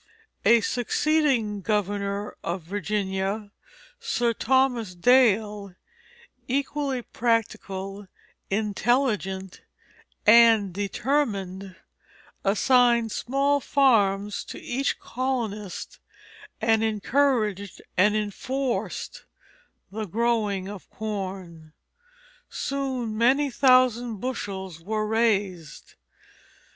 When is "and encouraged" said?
16.59-17.79